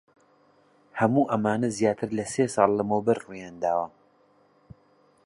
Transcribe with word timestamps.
هەموو 0.99 1.29
ئەمانە 1.31 1.69
زیاتر 1.77 2.09
لە 2.17 2.25
سێ 2.33 2.45
ساڵ 2.55 2.69
لەمەوبەر 2.79 3.17
ڕوویان 3.25 3.55
داوە. 3.63 3.87